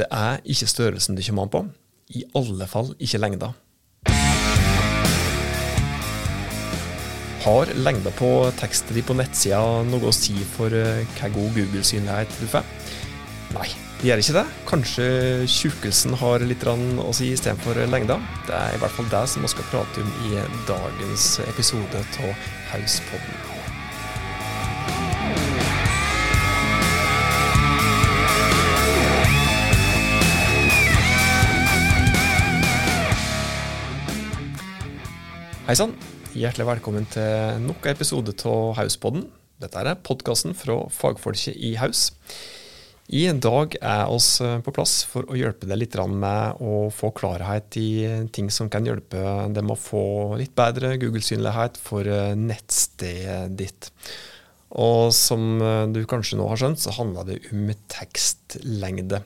[0.00, 1.60] Det er ikke størrelsen det kommer an på,
[2.16, 3.50] i alle fall ikke lengda.
[7.44, 9.60] Har lengda på teksten din på nettsida
[9.90, 12.64] noe å si for eh, hva god Google-synlighet du får?
[13.58, 13.68] Nei,
[14.00, 14.48] det gjør ikke det.
[14.72, 15.06] Kanskje
[15.50, 18.16] tjukkelsen har litt å si istedenfor lengda.
[18.48, 20.36] Det er i hvert fall det som vi skal prate om i
[20.68, 23.59] dagens episode av Hauspodden.
[35.70, 35.92] Hei sann.
[36.34, 39.28] Hjertelig velkommen til nok en episode av Hauspodden.
[39.62, 42.08] Dette er podkasten fra fagfolket i Haus.
[43.06, 44.32] I dag er oss
[44.66, 47.86] på plass for å hjelpe deg litt med å få klarhet i
[48.34, 49.22] ting som kan hjelpe
[49.54, 50.02] deg med å få
[50.42, 52.02] litt bedre Google-synlighet for
[52.34, 53.92] nettstedet ditt.
[54.74, 55.62] Og som
[55.94, 59.22] du kanskje nå har skjønt, så handler det om tekstlengde.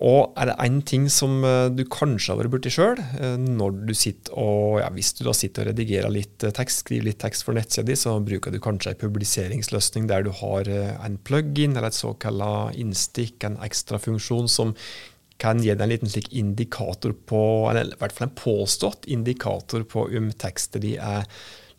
[0.00, 3.82] Og er det én ting som eh, du kanskje har vært borti sjøl, eh, når
[3.90, 7.20] du sitter og ja, hvis du da sitter og redigerer litt eh, tekst, skriver litt
[7.20, 11.76] tekst for nettsida di, så bruker du kanskje en publiseringsløsning der du har en plug-in
[11.76, 14.72] eller et såkalt innstikk, en ekstrafunksjon som
[15.40, 19.84] kan gi deg en liten slik indikator på, eller i hvert fall en påstått indikator
[19.88, 21.28] på om teksten din er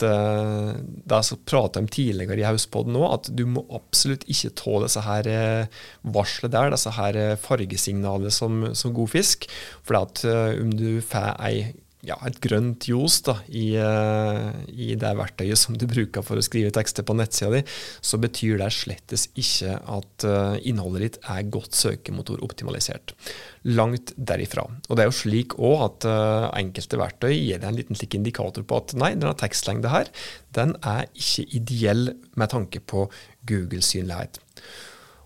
[1.04, 4.88] det er så prata om tidligere i Hauspodden nå, at du må absolutt ikke tåle
[4.88, 5.28] disse her
[6.02, 9.48] varselet der, disse her fargesignalene som, som god fisk.
[9.84, 10.24] For at
[10.60, 11.72] om du får ei
[12.04, 16.44] ja, et grønt ljos da, i, uh, i, det verktøyet som du bruker for å
[16.44, 17.62] skrive tekster på nettsida di,
[18.04, 23.16] så betyr det slettes ikke at uh, innholdet ditt er godt søkemotoroptimalisert.
[23.72, 24.66] Langt derifra.
[24.88, 28.18] Og det er jo slik òg at uh, enkelte verktøy gir deg en liten slik
[28.18, 30.10] indikator på at nei, denne tekstlengde her,
[30.54, 33.08] den er ikke ideell med tanke på
[33.48, 34.42] Google-synlighet.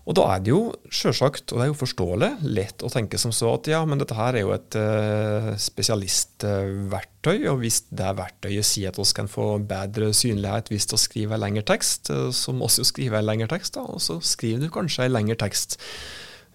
[0.09, 3.33] Og da er det jo sjølsagt, og det er jo forståelig, lett å tenke som
[3.35, 8.65] så at ja, men dette her er jo et uh, spesialistverktøy, og hvis det verktøyet
[8.65, 12.55] sier at vi kan få bedre synlighet hvis vi skriver en lengre tekst, uh, så
[12.57, 15.37] må vi jo skrive en lengre tekst, da, og så skriver du kanskje en lengre
[15.45, 15.77] tekst.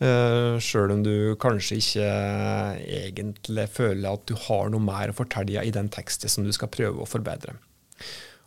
[0.03, 2.11] Uh, Sjøl om du kanskje ikke
[2.83, 6.75] egentlig føler at du har noe mer å fortelle i den teksten som du skal
[6.75, 7.55] prøve å forbedre.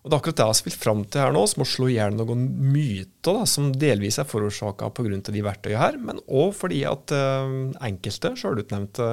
[0.07, 1.89] Og Det er akkurat det jeg har spilt fram til her nå, som å slå
[1.91, 5.17] i hjel noen myter da, som delvis er forårsaka pga.
[5.19, 9.07] de verktøyene her, men òg fordi at uh, enkelte sjølutnevnte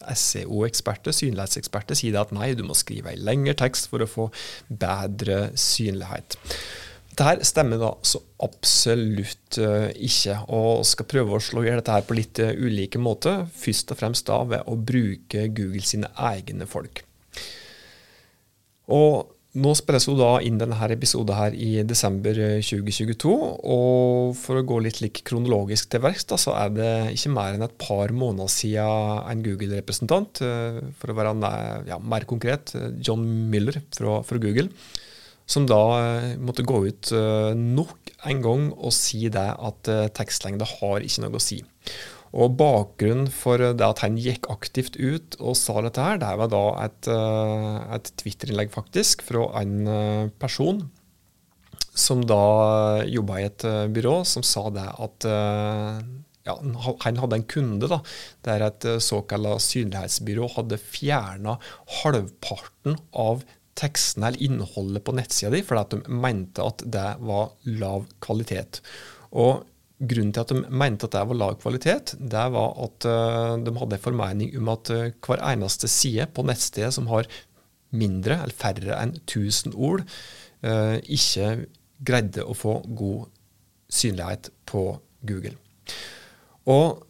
[0.00, 4.30] SEO-eksperter, synlighetseksperter, sier at nei, du må skrive en lengre tekst for å få
[4.70, 6.38] bedre synlighet.
[7.10, 12.06] Dette stemmer da så absolutt uh, ikke, og skal prøve å slå i dette her
[12.08, 13.44] på litt ulike måter.
[13.60, 17.04] Først og fremst da ved å bruke Google sine egne folk.
[18.88, 23.32] Og nå spilles jo da inn denne episoden her i desember 2022.
[23.34, 27.32] Eh, og for å gå litt lik kronologisk til verks, da, så er det ikke
[27.34, 31.34] mer enn et par måneder siden en Google-representant, eh, for å være
[31.90, 34.70] ja, mer konkret, eh, John Miller fra, fra, Google,
[35.50, 35.82] som da
[36.38, 37.10] måtte gå ut
[37.58, 41.58] nok en gang og si det at tekstlengde har ikke noe å si.
[42.30, 46.50] Og Bakgrunnen for det at han gikk aktivt ut og sa dette, her, det var
[46.52, 50.84] da et, eh, et Twitter-innlegg faktisk fra en eh, person
[51.90, 55.26] som da jobba i et eh, byrå, som sa det at
[56.46, 56.54] ja,
[57.02, 57.98] han hadde en kunde da,
[58.46, 61.58] der et såkalt synlighetsbyrå hadde fjerna
[62.00, 63.42] halvparten av
[63.80, 68.80] tekstene eller innholdet på nettsida di fordi at de mente at det var lav kvalitet.
[69.30, 69.66] Og
[70.00, 73.72] Grunnen til at de mente at det var lav kvalitet, det var at uh, de
[73.76, 77.28] hadde en formening om at uh, hver eneste side på nettstedet som har
[77.92, 80.06] mindre eller færre enn 1000 ord,
[80.64, 81.66] uh, ikke
[82.00, 83.28] greide å få god
[83.92, 84.86] synlighet på
[85.28, 85.52] Google.
[86.72, 87.02] Og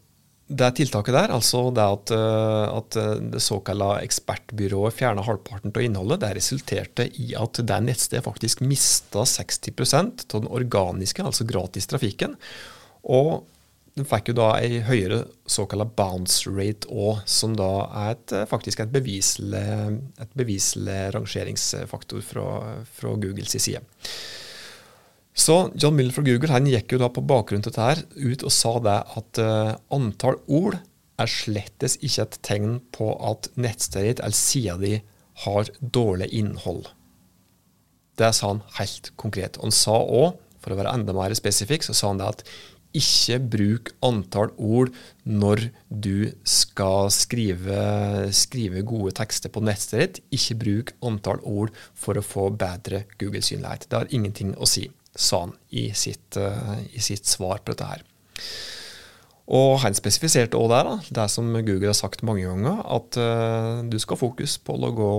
[0.50, 2.96] det tiltaket der, altså det at, at
[3.36, 9.22] det såkalte ekspertbyrået fjerna halvparten av innholdet, det resulterte i at det nettstedet faktisk mista
[9.22, 12.34] 60% av den organiske, altså gratistrafikken.
[13.04, 13.46] Og
[13.98, 17.70] den fikk jo da ei høyere såkalla bounce rate òg, som da
[18.04, 19.64] er et, faktisk et beviselig,
[20.22, 22.46] et beviselig rangeringsfaktor fra,
[22.86, 23.82] fra Googles side.
[25.40, 28.44] Så John Miller fra Google han gikk jo da på bakgrunn til dette her ut
[28.46, 30.80] og sa det at uh, antall ord
[31.20, 34.94] er slettes ikke et tegn på at nettstedet ditt eller sida di
[35.44, 36.90] har dårlig innhold.
[38.20, 39.56] Det sa han helt konkret.
[39.62, 42.42] Han sa òg, for å være enda mer spesifikk, så sa han det at
[42.96, 44.90] ikke bruk antall ord
[45.22, 47.82] når du skal skrive,
[48.34, 50.22] skrive gode tekster på nettstedet ditt.
[50.38, 53.86] Ikke bruk antall ord for å få bedre Google-synlighet.
[53.86, 57.90] Det har ingenting å si, sa han i sitt, uh, i sitt svar på dette
[57.92, 58.06] her.
[59.50, 63.86] Og han spesifiserte òg der, da, det som Google har sagt mange ganger, at uh,
[63.86, 65.12] du skal ha fokus på å lage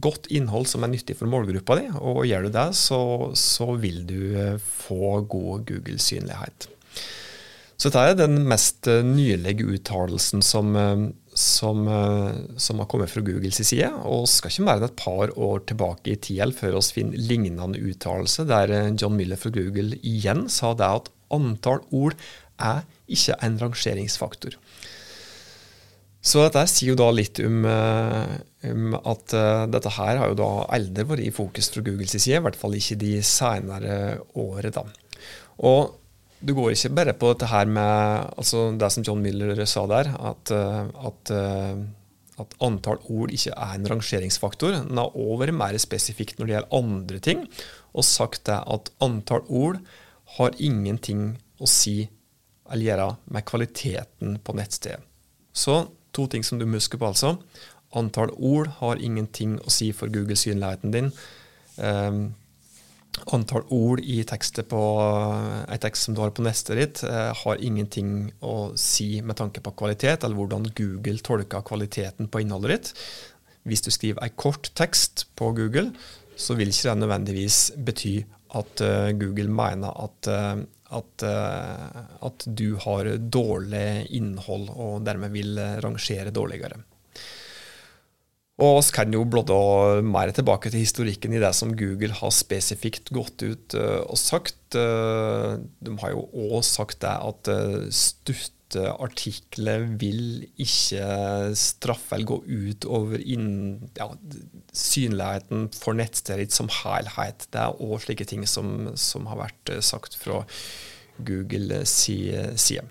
[0.00, 1.88] godt innhold som er nyttig for målgruppa di.
[1.96, 3.00] Og gjør du det, så,
[3.36, 6.68] så vil du uh, få god Google-synlighet.
[7.80, 10.74] Så dette er den mest uh, nylige uttalelsen som,
[11.32, 11.86] som,
[12.60, 13.88] som, har kommet fra Googles side.
[14.04, 17.80] Og skal ikke mer enn et par år tilbake i tid før vi finner lignende
[17.80, 22.18] uttalelse, der John Miller fra Google igjen sa det at antall ord
[22.60, 24.58] er ikke en rangeringsfaktor.
[26.20, 28.34] Så dette sier jo da litt om, eh,
[28.68, 29.32] om at
[29.72, 32.76] dette her har jo da aldri vært i fokus fra Googles side, i hvert fall
[32.76, 33.94] ikke de senere
[34.36, 34.76] året.
[35.64, 35.96] Og
[36.40, 40.12] du går ikke bare på dette her med altså det som John Miller sa der,
[40.16, 44.78] at, uh, at, uh, at antall ord ikke er en rangeringsfaktor.
[44.88, 47.44] Den har òg vært mer spesifikt når det gjelder andre ting,
[47.92, 49.82] og sagt det at antall ord
[50.38, 52.08] har ingenting å si
[52.70, 55.02] eller gjøre med kvaliteten på nettstedet.
[55.52, 55.82] Så
[56.14, 57.34] to ting som du må huske på, altså.
[57.98, 61.10] Antall ord har ingenting å si for Google-synligheten din.
[61.76, 62.20] Um,
[63.34, 67.62] antall ord i tekstet på en tekst som du har på neste ditt, uh, har
[67.62, 72.92] ingenting å si med tanke på kvalitet, eller hvordan Google tolker kvaliteten på innholdet ditt.
[73.68, 75.90] Hvis du skriver en kort tekst på Google,
[76.40, 78.18] så vil ikke det nødvendigvis bety
[78.58, 80.34] at uh, Google mener at
[80.90, 86.80] at, at, du har dårlig innhold og dermed vil rangere dårligere.
[88.60, 89.56] Og oss kan jo blodde
[90.04, 94.58] mer tilbake til historikken i det som Google har spesifikt gått ut uh, og sagt.
[94.76, 97.50] Uh, de har jo òg sagt det at
[97.88, 101.06] stutte artikler vil ikke
[101.58, 104.06] straffe eller gå ut over inn, ja,
[104.76, 107.48] synligheten for nettstedet som helhet.
[107.50, 110.44] Det er òg slike ting som, som, har vært sagt fra
[111.18, 112.86] Google side.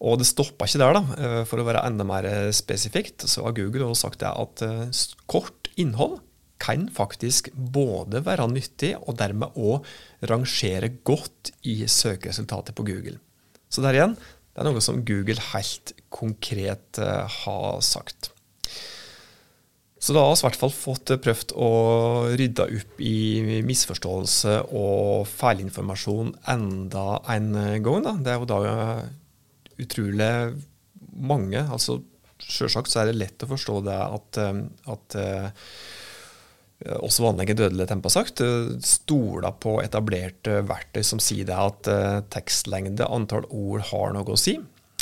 [0.00, 1.02] Og det stoppa ikke der, da.
[1.20, 2.26] Eh, for å være enda mer
[2.56, 4.88] spesifikt, så har Google også sagt at eh,
[5.28, 6.20] kort innhold
[6.60, 9.86] kan faktisk både være nyttig og dermed òg
[10.28, 13.16] rangere godt i søkeresultatet på Google.
[13.72, 14.16] Så der igjen,
[14.50, 18.32] det er noe som Google helt konkret eh, har sagt.
[20.00, 21.70] Så da har vi i hvert fall fått prøvd å
[22.40, 27.50] rydde opp i misforståelse og feilinformasjon enda en
[27.84, 28.06] gang.
[28.06, 28.14] Da.
[28.16, 28.60] Det er jo da
[29.82, 30.30] utrolig
[31.10, 31.62] mange.
[31.64, 32.00] altså
[32.40, 34.38] Selvsagt så er det lett å forstå det at,
[34.88, 35.16] at
[37.04, 38.40] også vanlige dødelige temper sagt,
[38.86, 41.90] stoler på etablerte verktøy som sier det at
[42.32, 44.56] tekstlengde, antall ord, har noe å si.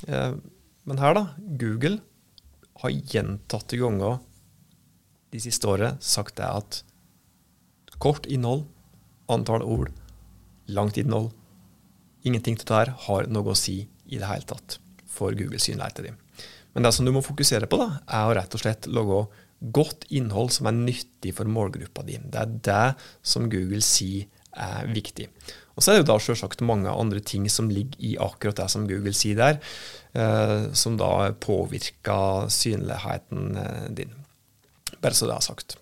[0.09, 1.25] Men her, da.
[1.63, 2.01] Google
[2.83, 4.19] har gjentatte ganger
[5.31, 6.83] de siste året sagt det at
[8.03, 8.67] kort innhold,
[9.31, 9.95] antall ord,
[10.67, 11.31] langt innhold
[12.27, 14.79] Ingenting til det her har noe å si i det hele tatt
[15.09, 16.19] for Google synligheten din.
[16.75, 19.23] Men det som du må fokusere på, da, er å rett og slett lage
[19.75, 22.19] godt innhold som er nyttig for målgruppa di.
[22.23, 22.85] Det er det
[23.27, 24.29] som Google sier
[24.59, 25.27] er viktig.
[25.79, 28.69] Og så er det jo da selvsagt mange andre ting som ligger i akkurat det
[28.73, 29.61] som Google sier der,
[30.19, 34.17] eh, som da påvirker synligheten eh, din.
[34.99, 35.79] Bare så det er sagt.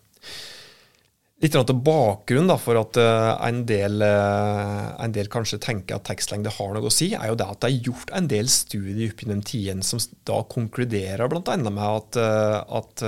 [1.45, 6.07] Litt til bakgrunn da, for at uh, en, del, uh, en, del, kanskje tenker at
[6.09, 9.11] tekstlengde har noe å si, er jo det at det er gjort en del studier
[9.11, 11.59] opp gjennom tiden som da konkluderer bl.a.
[11.67, 13.05] med at, uh, at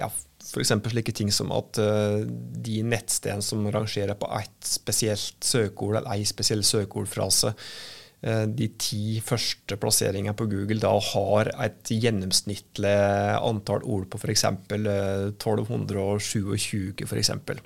[0.00, 0.10] ja,
[0.48, 0.74] f.eks.
[0.90, 6.66] slike ting som at de nettstedene som rangerer på ett spesielt søkeord eller ei spesiell
[6.66, 12.98] søkeordfrase, Eh, de ti første plasseringene på Google da har et gjennomsnittlig
[13.38, 14.42] antall ord på f.eks.
[14.74, 17.06] 1227.
[17.06, 17.62] For eksempel.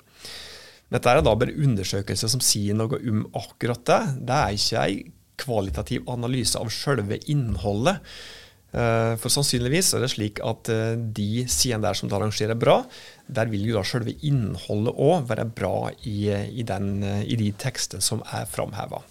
[0.93, 4.01] Dette er da bare undersøkelser som sier noe om akkurat det.
[4.29, 8.01] Det er ikke en kvalitativ analyse av selve innholdet.
[8.73, 12.79] Eh, for sannsynligvis er det slik at eh, de sidene der som da rangerer bra,
[13.29, 18.01] der vil jo da selve innholdet òg være bra i, i, den, i de tekstene
[18.01, 19.03] som er framheva.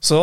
[0.00, 0.20] Så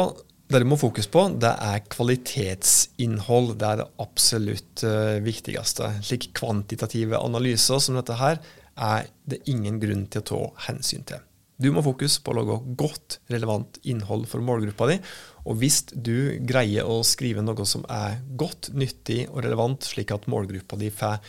[0.47, 3.55] det du må fokus på, det er kvalitetsinnhold.
[3.59, 5.89] Det er det absolutt uh, viktigste.
[6.05, 8.41] Slik kvantitative analyser som dette her
[8.75, 11.23] er det ingen grunn til å ta hensyn til.
[11.57, 14.97] Du må fokus på å lage godt, relevant innhold for målgruppa di,
[15.45, 20.27] Og hvis du greier å skrive noe som er godt, nyttig og relevant, slik at
[20.27, 21.21] målgruppa di får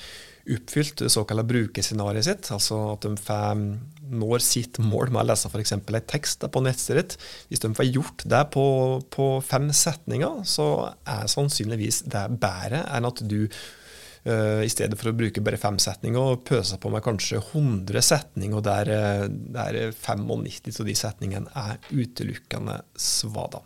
[0.55, 3.63] oppfylt det såkalte brukerscenarioet sitt, altså at de får,
[4.07, 5.75] når sitt mål med å lese f.eks.
[5.75, 7.17] en tekst på nettstedet.
[7.51, 8.67] Hvis de får gjort det på,
[9.13, 10.69] på, fem setninger, så
[11.03, 15.81] er sannsynligvis det bedre enn at du uh, i stedet for å bruke bare fem
[15.83, 18.93] setninger, pøser på med kanskje 100 setninger, der,
[19.31, 23.65] der 95 av de setningene er utelukkende svada.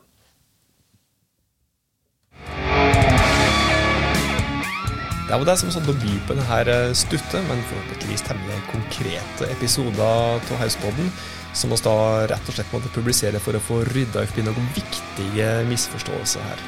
[5.30, 9.46] Det var det som satt å by på denne eh, stutte, men forhåpentligvis temmelig konkrete
[9.54, 10.02] episoder
[10.42, 11.12] av Hauspodden,
[11.54, 11.92] som vi da
[12.32, 16.64] rett og slett måtte publisere for å få rydda opp i noen viktige misforståelser her.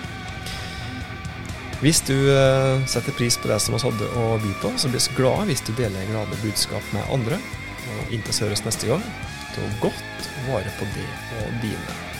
[1.82, 5.02] Hvis du uh, setter pris på det som vi hadde å by på, så blir
[5.02, 7.42] vi glad hvis du deler glade budskap med andre.
[7.82, 9.02] Og inntil høres neste gang,
[9.56, 11.10] ta godt vare på det
[11.42, 12.11] og dine.